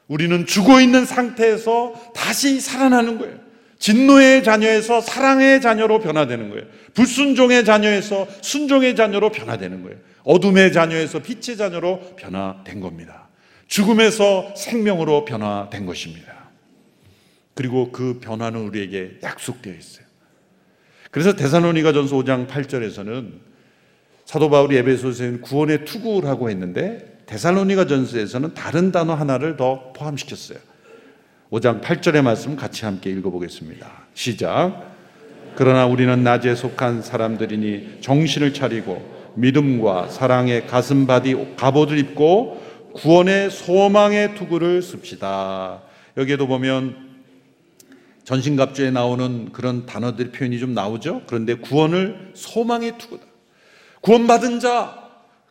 우리는 0.09 0.47
죽어 0.47 0.81
있는 0.81 1.05
상태에서 1.05 2.12
다시 2.14 2.61
살아나는 2.61 3.18
거예요. 3.18 3.44
진노의 3.79 4.45
자녀에서 4.45 5.01
사랑의 5.01 5.61
자녀로 5.61 6.01
변화되는 6.01 6.51
거예요. 6.51 6.65
불순종의 6.95 7.65
자녀에서 7.65 8.27
순종의 8.41 8.97
자녀로 8.97 9.31
변화되는 9.31 9.83
거예요. 9.83 9.99
어둠의 10.25 10.73
자녀에서 10.73 11.21
빛의 11.21 11.57
자녀로 11.57 12.17
변화된 12.17 12.81
겁니다. 12.81 13.29
죽음에서 13.67 14.55
생명으로 14.57 15.25
변화된 15.25 15.87
것입니다. 15.87 16.33
그리고 17.55 17.93
그 17.93 18.21
변화는 18.21 18.61
우리에게 18.61 19.19
약속되어 19.23 19.75
있어요. 19.75 20.05
그래서 21.11 21.35
데살로니가 21.35 21.93
전서 21.93 22.17
5장 22.17 22.49
8절에서는 22.49 23.55
사도 24.25 24.51
바울이 24.51 24.77
에베소서에는 24.79 25.43
구원의 25.43 25.85
투구라고 25.85 26.51
했는데 26.51 27.21
데살로니가 27.27 27.87
전서에서는 27.87 28.55
다른 28.55 28.91
단어 28.91 29.15
하나를 29.15 29.57
더 29.57 29.93
포함시켰어요. 29.93 30.59
5장 31.55 31.81
8절의 31.81 32.23
말씀 32.23 32.57
같이 32.57 32.85
함께 32.85 33.11
읽어보겠습니다. 33.11 33.88
시작. 34.14 34.93
그러나 35.55 35.87
우리는 35.87 36.25
낮에 36.25 36.57
속한 36.57 37.03
사람들이니 37.03 37.99
정신을 38.01 38.53
차리고 38.53 39.33
믿음과 39.37 40.09
사랑의 40.09 40.67
가슴 40.67 41.07
바디 41.07 41.55
갑옷을 41.57 41.99
입고 41.99 42.61
구원의 42.95 43.53
소망의 43.53 44.35
투구를 44.35 44.83
씁시다. 44.83 45.83
여기에도 46.17 46.49
보면 46.49 46.97
전신갑주에 48.25 48.90
나오는 48.90 49.53
그런 49.53 49.87
단어들 49.87 50.33
표현이 50.33 50.59
좀 50.59 50.75
나오죠. 50.75 51.23
그런데 51.29 51.55
구원을 51.55 52.33
소망의 52.35 52.99
투구다. 52.99 53.25
구원받은 54.01 54.59
자, 54.59 55.05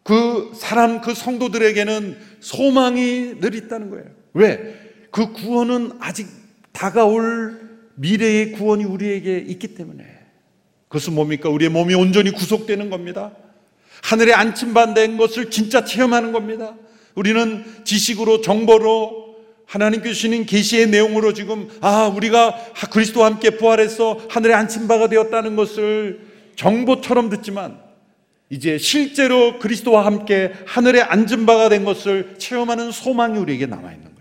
그 0.04 0.52
사람, 0.54 1.00
그 1.00 1.14
성도들에게는 1.14 2.18
소망이 2.42 3.40
늘 3.40 3.56
있다는 3.56 3.90
거예요. 3.90 4.06
왜? 4.34 4.83
그 5.14 5.32
구원은 5.32 5.92
아직 6.00 6.28
다가올 6.72 7.70
미래의 7.94 8.54
구원이 8.54 8.84
우리에게 8.84 9.38
있기 9.48 9.76
때문에. 9.76 10.04
그것은 10.88 11.14
뭡니까? 11.14 11.50
우리의 11.50 11.70
몸이 11.70 11.94
온전히 11.94 12.32
구속되는 12.32 12.90
겁니다. 12.90 13.32
하늘에 14.02 14.34
안침반된 14.34 15.18
것을 15.18 15.52
진짜 15.52 15.86
체험하는 15.86 16.32
겁니다. 16.32 16.76
우리는 17.14 17.64
지식으로 17.84 18.42
정보로 18.42 19.36
하나님께 19.68 20.10
주시는 20.10 20.48
계시의 20.48 20.88
내용으로 20.88 21.34
지금 21.34 21.70
아 21.82 22.08
우리가 22.08 22.56
그리스도와 22.92 23.28
함께 23.28 23.52
부활해서 23.52 24.20
하늘에 24.30 24.56
안침 24.56 24.88
바가 24.88 25.10
되었다는 25.10 25.56
것을 25.56 26.22
정보처럼 26.56 27.30
듣지만 27.30 27.80
이제 28.50 28.80
실제로 28.80 29.60
그리스도와 29.60 30.08
함께 30.08 30.54
하늘에 30.66 31.02
앉은 31.02 31.46
바가 31.46 31.70
된 31.70 31.86
것을 31.86 32.34
체험하는 32.40 32.92
소망이 32.92 33.38
우리에게 33.38 33.68
남아 33.68 33.92
있는 33.92 34.06
거예요. 34.06 34.13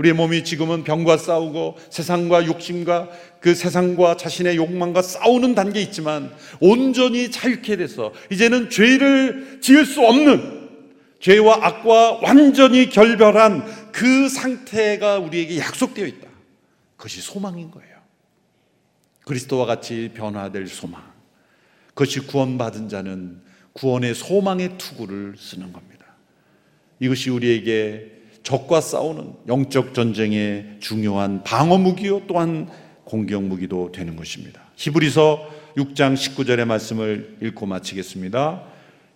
우리의 0.00 0.14
몸이 0.14 0.44
지금은 0.44 0.82
병과 0.82 1.18
싸우고 1.18 1.76
세상과 1.90 2.46
욕심과 2.46 3.10
그 3.38 3.54
세상과 3.54 4.16
자신의 4.16 4.56
욕망과 4.56 5.02
싸우는 5.02 5.54
단계에 5.54 5.82
있지만 5.82 6.32
온전히 6.58 7.30
자유케 7.30 7.76
돼서 7.76 8.14
이제는 8.32 8.70
죄를 8.70 9.60
지을 9.60 9.84
수 9.84 10.00
없는 10.00 10.70
죄와 11.20 11.58
악과 11.60 12.20
완전히 12.22 12.88
결별한 12.88 13.92
그 13.92 14.30
상태가 14.30 15.18
우리에게 15.18 15.58
약속되어 15.58 16.06
있다. 16.06 16.28
그것이 16.96 17.20
소망인 17.20 17.70
거예요. 17.70 17.96
그리스도와 19.26 19.66
같이 19.66 20.12
변화될 20.14 20.66
소망. 20.66 21.02
그것이 21.88 22.20
구원받은 22.20 22.88
자는 22.88 23.42
구원의 23.74 24.14
소망의 24.14 24.78
투구를 24.78 25.34
쓰는 25.36 25.74
겁니다. 25.74 26.06
이것이 27.00 27.28
우리에게 27.28 28.19
적과 28.42 28.80
싸우는 28.80 29.34
영적 29.48 29.94
전쟁의 29.94 30.76
중요한 30.80 31.42
방어 31.44 31.78
무기요 31.78 32.22
또한 32.26 32.68
공격 33.04 33.44
무기도 33.44 33.92
되는 33.92 34.16
것입니다. 34.16 34.62
히브리서 34.76 35.48
6장 35.76 36.14
19절의 36.14 36.64
말씀을 36.64 37.36
읽고 37.42 37.66
마치겠습니다. 37.66 38.62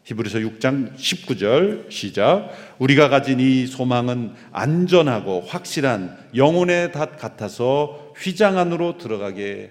히브리서 0.05 0.39
6장 0.41 0.97
19절 0.97 1.91
시작. 1.91 2.51
우리가 2.79 3.09
가진 3.09 3.41
이 3.41 3.67
소망은 3.67 4.35
안전하고 4.53 5.43
확실한 5.47 6.17
영혼의 6.37 6.93
닷 6.93 7.19
같아서 7.19 8.13
휘장 8.17 8.59
안으로 8.59 8.99
들어가게 8.99 9.71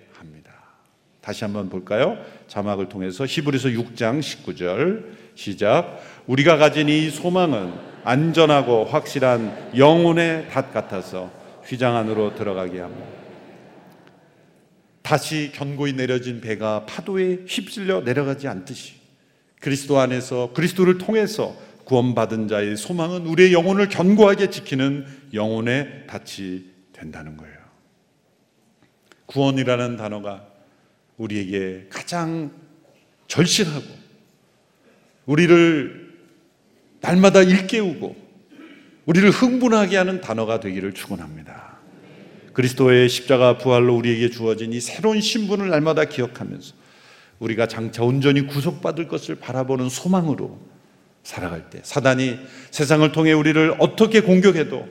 다시 1.24 1.46
한번 1.46 1.70
볼까요? 1.70 2.18
자막을 2.48 2.90
통해서 2.90 3.26
히브리서 3.26 3.70
6장 3.70 4.20
19절 4.20 5.06
시작. 5.36 6.02
우리가 6.28 6.58
가진 6.58 6.90
이 6.90 7.10
소망은 7.10 7.93
안전하고 8.04 8.86
확실한 8.86 9.72
영혼의 9.78 10.50
닷 10.50 10.74
같아서 10.74 11.32
휘장 11.66 11.96
안으로 11.96 12.36
들어가게 12.36 12.80
합니다. 12.80 13.08
다시 15.02 15.52
견고히 15.54 15.94
내려진 15.94 16.42
배가 16.42 16.86
파도에 16.86 17.46
휩쓸려 17.48 18.02
내려가지 18.02 18.48
않듯이 18.48 18.96
그리스도 19.60 20.00
안에서 20.00 20.52
그리스도를 20.54 20.98
통해서 20.98 21.56
구원받은 21.86 22.48
자의 22.48 22.78
소망은 22.78 23.26
우리의 23.28 23.54
영혼을 23.54 23.90
견고하게 23.90 24.50
지키는 24.50 25.06
영혼의 25.34 26.06
닻이 26.08 26.66
된다는 26.94 27.38
거예요. 27.38 27.54
구원이라는 29.26 29.98
단어가 29.98 30.46
우리에게 31.18 31.88
가장 31.90 32.52
절실하고 33.28 33.86
우리를 35.26 36.03
날마다 37.04 37.44
일깨우고 37.44 38.16
우리를 39.06 39.30
흥분하게 39.30 39.98
하는 39.98 40.22
단어가 40.22 40.62
되기를 40.62 40.94
축원합니다. 40.94 41.78
그리스도의 42.54 43.10
십자가 43.10 43.58
부활로 43.58 43.96
우리에게 43.98 44.30
주어진 44.30 44.72
이 44.72 44.80
새로운 44.80 45.20
신분을 45.20 45.70
날마다 45.70 46.06
기억하면서 46.06 46.74
우리가 47.40 47.68
장차 47.68 48.04
온전히 48.04 48.48
구속받을 48.48 49.10
것을 49.10 49.36
바라보는 49.36 49.90
소망으로 49.90 50.60
살아갈 51.24 51.70
때 51.70 51.82
사단이 51.84 52.40
세상을 52.72 53.12
통해 53.12 53.34
우리를 53.34 53.76
어떻게 53.80 54.22
공격해도 54.22 54.88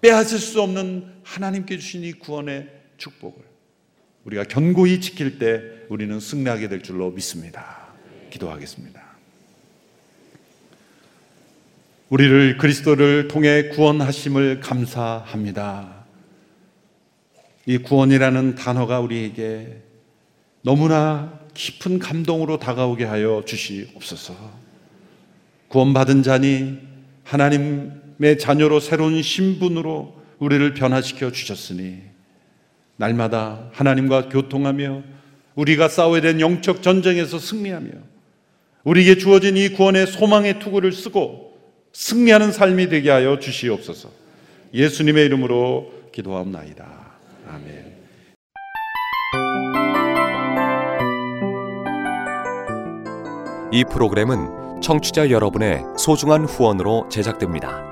빼앗을 0.00 0.38
수 0.38 0.62
없는 0.62 1.06
하나님께 1.24 1.78
주신 1.78 2.04
이 2.04 2.12
구원의 2.12 2.68
축복을 2.98 3.42
우리가 4.24 4.44
견고히 4.44 5.00
지킬 5.00 5.40
때 5.40 5.60
우리는 5.88 6.20
승리하게 6.20 6.68
될 6.68 6.82
줄로 6.82 7.10
믿습니다. 7.10 7.88
기도하겠습니다. 8.30 9.01
우리를 12.12 12.58
그리스도를 12.58 13.26
통해 13.26 13.70
구원하심을 13.70 14.60
감사합니다. 14.60 16.04
이 17.64 17.78
구원이라는 17.78 18.54
단어가 18.54 19.00
우리에게 19.00 19.78
너무나 20.60 21.40
깊은 21.54 22.00
감동으로 22.00 22.58
다가오게 22.58 23.04
하여 23.04 23.42
주시옵소서. 23.46 24.34
구원받은 25.68 26.22
자니 26.22 26.80
하나님의 27.24 28.36
자녀로 28.38 28.80
새로운 28.80 29.22
신분으로 29.22 30.14
우리를 30.38 30.74
변화시켜 30.74 31.32
주셨으니 31.32 31.96
날마다 32.96 33.70
하나님과 33.72 34.28
교통하며 34.28 35.02
우리가 35.54 35.88
싸워야 35.88 36.20
되는 36.20 36.42
영적 36.42 36.82
전쟁에서 36.82 37.38
승리하며 37.38 37.88
우리에게 38.84 39.16
주어진 39.16 39.56
이 39.56 39.70
구원의 39.70 40.08
소망의 40.08 40.58
투구를 40.58 40.92
쓰고 40.92 41.51
승리하는 41.92 42.52
삶이 42.52 42.88
되게 42.88 43.10
하여 43.10 43.38
주시옵소서. 43.38 44.10
예수님의 44.72 45.26
이름으로 45.26 45.92
기도하옵나이다. 46.12 46.84
아멘. 47.48 47.92
이 53.72 53.84
프로그램은 53.90 54.80
청취자 54.82 55.30
여러분의 55.30 55.82
소중한 55.96 56.44
후원으로 56.44 57.08
제작됩니다. 57.10 57.91